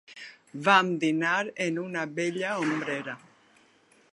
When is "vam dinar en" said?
0.67-1.77